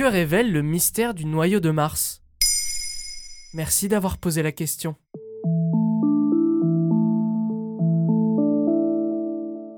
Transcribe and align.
Que 0.00 0.06
révèle 0.06 0.50
le 0.50 0.62
mystère 0.62 1.12
du 1.12 1.26
noyau 1.26 1.60
de 1.60 1.68
Mars 1.68 2.22
Merci 3.52 3.86
d'avoir 3.86 4.16
posé 4.16 4.42
la 4.42 4.50
question. 4.50 4.94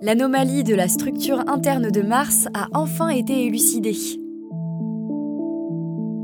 L'anomalie 0.00 0.62
de 0.62 0.76
la 0.76 0.86
structure 0.86 1.40
interne 1.48 1.90
de 1.90 2.02
Mars 2.02 2.46
a 2.54 2.68
enfin 2.72 3.08
été 3.08 3.46
élucidée. 3.46 3.96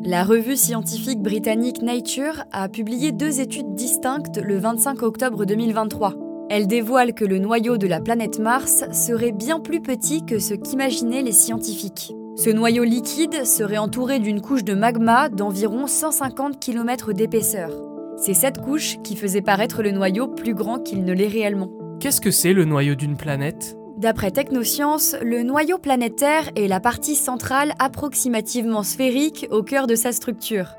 La 0.05 0.23
revue 0.23 0.55
scientifique 0.55 1.21
britannique 1.21 1.83
Nature 1.83 2.45
a 2.53 2.69
publié 2.69 3.11
deux 3.11 3.41
études 3.41 3.75
distinctes 3.75 4.41
le 4.41 4.59
25 4.59 5.03
octobre 5.03 5.45
2023. 5.45 6.15
Elles 6.51 6.69
dévoilent 6.69 7.15
que 7.15 7.25
le 7.25 7.41
noyau 7.41 7.79
de 7.79 7.89
la 7.89 8.01
planète 8.01 8.39
Mars 8.39 8.85
serait 8.93 9.33
bien 9.33 9.59
plus 9.59 9.81
petit 9.81 10.25
que 10.25 10.39
ce 10.39 10.55
qu'imaginaient 10.55 11.23
les 11.23 11.33
scientifiques. 11.33 12.15
Ce 12.39 12.51
noyau 12.51 12.85
liquide 12.85 13.45
serait 13.45 13.79
entouré 13.79 14.21
d'une 14.21 14.41
couche 14.41 14.63
de 14.63 14.73
magma 14.73 15.29
d'environ 15.29 15.89
150 15.89 16.61
km 16.61 17.13
d'épaisseur. 17.13 17.73
C'est 18.17 18.33
cette 18.33 18.61
couche 18.61 18.99
qui 19.03 19.17
faisait 19.17 19.43
paraître 19.43 19.83
le 19.83 19.91
noyau 19.91 20.29
plus 20.29 20.55
grand 20.55 20.79
qu'il 20.79 21.05
ne 21.05 21.13
l'est 21.13 21.27
réellement. 21.27 21.69
Qu'est-ce 21.99 22.21
que 22.21 22.31
c'est 22.31 22.53
le 22.53 22.65
noyau 22.65 22.95
d'une 22.95 23.17
planète? 23.17 23.77
D'après 23.97 24.31
Technoscience, 24.31 25.17
le 25.21 25.43
noyau 25.43 25.79
planétaire 25.79 26.49
est 26.55 26.69
la 26.69 26.79
partie 26.79 27.17
centrale 27.17 27.73
approximativement 27.81 28.85
sphérique 28.85 29.49
au 29.51 29.65
cœur 29.65 29.89
de 29.89 29.97
sa 29.97 30.13
structure. 30.13 30.77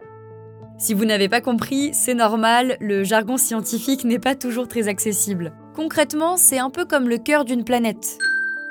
Si 0.78 0.94
vous 0.94 1.04
n'avez 1.04 1.28
pas 1.28 1.42
compris, 1.42 1.90
c'est 1.92 2.14
normal, 2.14 2.78
le 2.80 3.04
jargon 3.04 3.36
scientifique 3.36 4.06
n'est 4.06 4.18
pas 4.18 4.36
toujours 4.36 4.70
très 4.70 4.88
accessible. 4.88 5.52
Concrètement, 5.76 6.38
c'est 6.38 6.60
un 6.60 6.70
peu 6.70 6.86
comme 6.86 7.10
le 7.10 7.18
cœur 7.18 7.44
d'une 7.44 7.66
planète. 7.66 8.18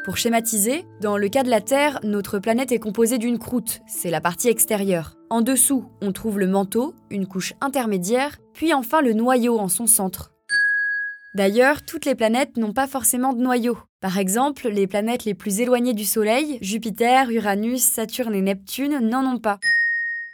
Pour 0.08 0.16
schématiser, 0.16 0.86
dans 1.02 1.18
le 1.18 1.28
cas 1.28 1.42
de 1.42 1.50
la 1.50 1.60
Terre, 1.60 2.00
notre 2.02 2.38
planète 2.38 2.72
est 2.72 2.78
composée 2.78 3.18
d'une 3.18 3.38
croûte, 3.38 3.83
c'est 3.86 4.08
la 4.08 4.22
partie 4.22 4.48
extérieure. 4.48 5.12
En 5.28 5.42
dessous, 5.42 5.86
on 6.00 6.12
trouve 6.12 6.38
le 6.38 6.46
manteau, 6.46 6.94
une 7.10 7.27
couche 7.27 7.52
intermédiaire, 7.60 8.38
puis 8.55 8.72
enfin 8.72 9.02
le 9.02 9.12
noyau 9.12 9.58
en 9.58 9.68
son 9.68 9.86
centre. 9.86 10.30
D'ailleurs, 11.34 11.84
toutes 11.84 12.06
les 12.06 12.14
planètes 12.14 12.56
n'ont 12.56 12.72
pas 12.72 12.86
forcément 12.86 13.34
de 13.34 13.42
noyau. 13.42 13.78
Par 14.00 14.16
exemple, 14.16 14.70
les 14.70 14.86
planètes 14.86 15.27
les 15.27 15.34
plus 15.34 15.60
éloignées 15.60 15.92
du 15.92 16.06
Soleil, 16.06 16.58
Jupiter, 16.62 17.28
Uranus, 17.28 17.83
Saturne 17.83 18.34
et 18.34 18.40
Neptune, 18.40 19.00
n'en 19.00 19.30
ont 19.30 19.38
pas. 19.38 19.58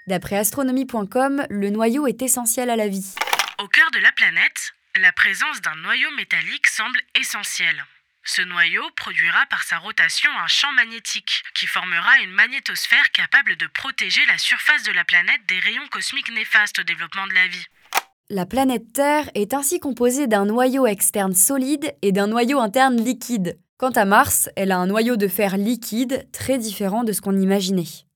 D'après 0.06 0.36
astronomie.com, 0.36 1.46
le 1.50 1.70
noyau 1.70 2.06
est 2.06 2.22
essentiel 2.22 2.70
à 2.70 2.76
la 2.76 2.86
vie. 2.86 3.16
Au 3.60 3.66
cœur 3.66 3.90
de 3.92 3.98
la 3.98 4.12
planète, 4.12 4.72
la 5.00 5.10
présence 5.10 5.60
d'un 5.62 5.74
noyau 5.82 6.12
métallique 6.16 6.68
semble 6.68 7.00
essentielle. 7.20 7.84
Ce 8.26 8.40
noyau 8.40 8.82
produira 8.96 9.44
par 9.50 9.64
sa 9.64 9.76
rotation 9.76 10.30
un 10.42 10.46
champ 10.46 10.72
magnétique 10.72 11.42
qui 11.54 11.66
formera 11.66 12.20
une 12.24 12.30
magnétosphère 12.30 13.10
capable 13.12 13.56
de 13.56 13.66
protéger 13.66 14.22
la 14.26 14.38
surface 14.38 14.82
de 14.82 14.92
la 14.92 15.04
planète 15.04 15.42
des 15.46 15.58
rayons 15.58 15.86
cosmiques 15.90 16.32
néfastes 16.34 16.78
au 16.78 16.84
développement 16.84 17.26
de 17.26 17.34
la 17.34 17.46
vie. 17.48 17.66
La 18.30 18.46
planète 18.46 18.94
Terre 18.94 19.28
est 19.34 19.52
ainsi 19.52 19.78
composée 19.78 20.26
d'un 20.26 20.46
noyau 20.46 20.86
externe 20.86 21.34
solide 21.34 21.94
et 22.00 22.12
d'un 22.12 22.26
noyau 22.26 22.60
interne 22.60 22.96
liquide. 22.96 23.58
Quant 23.76 23.90
à 23.90 24.06
Mars, 24.06 24.48
elle 24.56 24.72
a 24.72 24.78
un 24.78 24.86
noyau 24.86 25.16
de 25.16 25.28
fer 25.28 25.58
liquide 25.58 26.26
très 26.32 26.56
différent 26.56 27.04
de 27.04 27.12
ce 27.12 27.20
qu'on 27.20 27.38
imaginait. 27.38 28.06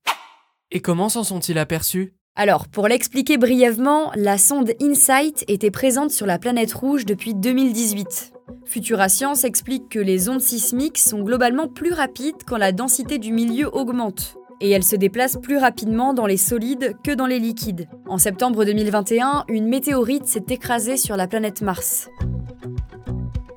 Et 0.71 0.81
comment 0.81 1.09
s'en 1.09 1.23
sont-ils 1.23 1.59
aperçus? 1.59 2.13
Alors, 2.35 2.67
pour 2.67 2.87
l'expliquer 2.87 3.37
brièvement, 3.37 4.11
la 4.15 4.39
sonde 4.39 4.71
InSight 4.81 5.45
était 5.47 5.69
présente 5.69 6.09
sur 6.09 6.25
la 6.25 6.39
planète 6.39 6.73
rouge 6.73 7.05
depuis 7.05 7.35
2018. 7.35 8.38
Futura 8.65 9.09
Science 9.09 9.43
explique 9.43 9.89
que 9.89 9.99
les 9.99 10.29
ondes 10.29 10.41
sismiques 10.41 10.97
sont 10.97 11.21
globalement 11.21 11.67
plus 11.67 11.91
rapides 11.91 12.43
quand 12.45 12.57
la 12.57 12.71
densité 12.71 13.17
du 13.17 13.31
milieu 13.31 13.69
augmente 13.75 14.35
et 14.61 14.69
elles 14.71 14.83
se 14.83 14.95
déplacent 14.95 15.37
plus 15.41 15.57
rapidement 15.57 16.13
dans 16.13 16.25
les 16.25 16.37
solides 16.37 16.95
que 17.03 17.11
dans 17.11 17.25
les 17.25 17.39
liquides. 17.39 17.87
En 18.07 18.17
septembre 18.17 18.65
2021, 18.65 19.45
une 19.47 19.67
météorite 19.67 20.25
s'est 20.25 20.45
écrasée 20.49 20.97
sur 20.97 21.15
la 21.15 21.27
planète 21.27 21.61
Mars. 21.61 22.09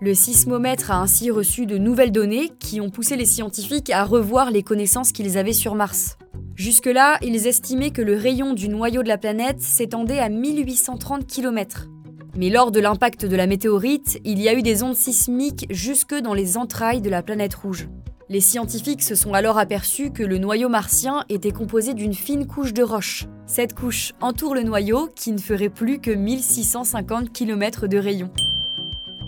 Le 0.00 0.14
sismomètre 0.14 0.90
a 0.90 1.00
ainsi 1.00 1.30
reçu 1.30 1.66
de 1.66 1.78
nouvelles 1.78 2.12
données 2.12 2.50
qui 2.58 2.80
ont 2.80 2.90
poussé 2.90 3.16
les 3.16 3.24
scientifiques 3.24 3.90
à 3.90 4.04
revoir 4.04 4.50
les 4.50 4.62
connaissances 4.62 5.12
qu'ils 5.12 5.38
avaient 5.38 5.52
sur 5.52 5.74
Mars. 5.74 6.18
Jusque-là, 6.56 7.18
ils 7.22 7.46
estimaient 7.46 7.90
que 7.90 8.02
le 8.02 8.16
rayon 8.16 8.52
du 8.52 8.68
noyau 8.68 9.02
de 9.02 9.08
la 9.08 9.18
planète 9.18 9.60
s'étendait 9.60 10.18
à 10.18 10.28
1830 10.28 11.26
km. 11.26 11.88
Mais 12.34 12.48
lors 12.48 12.70
de 12.70 12.80
l'impact 12.80 13.26
de 13.26 13.36
la 13.36 13.46
météorite, 13.46 14.18
il 14.24 14.40
y 14.40 14.48
a 14.48 14.54
eu 14.54 14.62
des 14.62 14.82
ondes 14.82 14.96
sismiques 14.96 15.66
jusque 15.68 16.14
dans 16.14 16.32
les 16.32 16.56
entrailles 16.56 17.02
de 17.02 17.10
la 17.10 17.22
planète 17.22 17.54
rouge. 17.54 17.88
Les 18.30 18.40
scientifiques 18.40 19.02
se 19.02 19.14
sont 19.14 19.34
alors 19.34 19.58
aperçus 19.58 20.10
que 20.10 20.22
le 20.22 20.38
noyau 20.38 20.70
martien 20.70 21.24
était 21.28 21.50
composé 21.50 21.92
d'une 21.92 22.14
fine 22.14 22.46
couche 22.46 22.72
de 22.72 22.82
roche. 22.82 23.26
Cette 23.46 23.74
couche 23.74 24.14
entoure 24.22 24.54
le 24.54 24.62
noyau 24.62 25.10
qui 25.14 25.32
ne 25.32 25.38
ferait 25.38 25.68
plus 25.68 25.98
que 25.98 26.10
1650 26.10 27.30
km 27.32 27.86
de 27.86 27.98
rayon. 27.98 28.30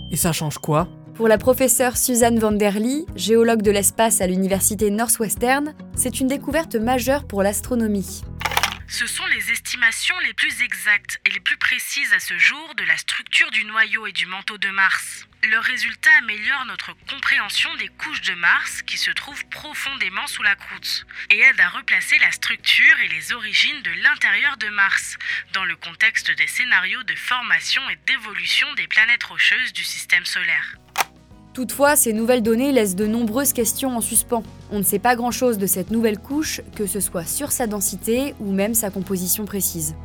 Et 0.09 0.15
ça 0.15 0.31
change 0.31 0.57
quoi? 0.57 0.87
Pour 1.13 1.27
la 1.27 1.37
professeure 1.37 1.97
Suzanne 1.97 2.39
van 2.39 2.53
der 2.53 2.79
Lee, 2.79 3.05
géologue 3.15 3.61
de 3.61 3.71
l'espace 3.71 4.19
à 4.19 4.27
l'université 4.27 4.89
Northwestern, 4.89 5.75
c'est 5.95 6.19
une 6.19 6.27
découverte 6.27 6.75
majeure 6.75 7.25
pour 7.25 7.43
l'astronomie. 7.43 8.23
Ce 8.87 9.07
sont 9.07 9.25
les 9.25 9.51
estimations 9.51 10.17
les 10.19 10.33
plus 10.33 10.61
exactes 10.61 11.19
et 11.25 11.31
les 11.31 11.39
plus 11.39 11.57
précises 11.57 12.13
à 12.13 12.19
ce 12.19 12.37
jour 12.37 12.75
de 12.75 12.83
la 12.83 12.97
structure 12.97 13.49
du 13.51 13.65
noyau 13.65 14.05
et 14.05 14.11
du 14.11 14.27
manteau 14.27 14.57
de 14.57 14.69
Mars. 14.69 15.27
Leurs 15.49 15.63
résultats 15.63 16.17
améliorent 16.19 16.65
notre 16.65 16.93
compréhension 17.09 17.73
des 17.75 17.87
couches 17.87 18.21
de 18.21 18.33
Mars 18.35 18.83
qui 18.83 18.97
se 18.97 19.11
trouvent 19.11 19.45
profondément 19.47 20.25
sous 20.27 20.43
la 20.43 20.55
croûte 20.55 21.05
et 21.31 21.39
aident 21.39 21.59
à 21.59 21.69
replacer 21.69 22.17
la 22.19 22.31
structure 22.31 22.99
et 23.03 23.07
les 23.07 23.33
origines 23.33 23.81
de 23.81 23.91
l'intérieur 24.03 24.57
de 24.57 24.69
Mars 24.69 25.17
dans 25.53 25.65
le 25.65 25.75
contexte 25.75 26.31
des 26.31 26.47
scénarios 26.47 27.03
de 27.03 27.15
formation 27.15 27.87
et 27.89 27.97
d'évolution 28.07 28.71
des 28.75 28.87
planètes 28.87 29.23
rocheuses 29.23 29.73
du 29.73 29.83
système 29.83 30.25
solaire. 30.25 30.75
Toutefois, 31.55 31.95
ces 31.95 32.11
nouvelles 32.11 32.43
données 32.43 32.73
laissent 32.73 32.97
de 32.97 33.07
nombreuses 33.07 33.53
questions 33.53 33.95
en 33.95 34.01
suspens. 34.01 34.43
On 34.71 34.79
ne 34.79 34.83
sait 34.83 34.99
pas 34.99 35.15
grand-chose 35.15 35.57
de 35.57 35.67
cette 35.67 35.89
nouvelle 35.89 36.19
couche, 36.19 36.59
que 36.75 36.85
ce 36.85 36.99
soit 36.99 37.23
sur 37.23 37.53
sa 37.53 37.65
densité 37.65 38.35
ou 38.41 38.51
même 38.51 38.73
sa 38.73 38.89
composition 38.89 39.45
précise. 39.45 39.95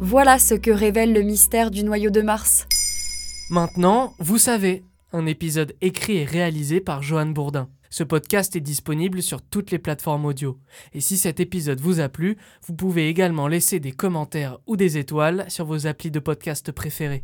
Voilà 0.00 0.38
ce 0.38 0.54
que 0.54 0.70
révèle 0.70 1.12
le 1.12 1.20
mystère 1.20 1.70
du 1.70 1.84
noyau 1.84 2.08
de 2.08 2.22
Mars. 2.22 2.66
Maintenant, 3.50 4.14
vous 4.18 4.38
savez, 4.38 4.84
un 5.12 5.26
épisode 5.26 5.74
écrit 5.82 6.16
et 6.16 6.24
réalisé 6.24 6.80
par 6.80 7.02
Johan 7.02 7.26
Bourdin. 7.26 7.68
Ce 7.90 8.04
podcast 8.04 8.56
est 8.56 8.60
disponible 8.60 9.20
sur 9.20 9.42
toutes 9.42 9.70
les 9.70 9.78
plateformes 9.78 10.24
audio. 10.24 10.58
Et 10.94 11.02
si 11.02 11.18
cet 11.18 11.40
épisode 11.40 11.80
vous 11.82 12.00
a 12.00 12.08
plu, 12.08 12.38
vous 12.66 12.74
pouvez 12.74 13.10
également 13.10 13.48
laisser 13.48 13.80
des 13.80 13.92
commentaires 13.92 14.60
ou 14.66 14.78
des 14.78 14.96
étoiles 14.96 15.44
sur 15.48 15.66
vos 15.66 15.86
applis 15.86 16.10
de 16.10 16.20
podcast 16.20 16.72
préférés. 16.72 17.22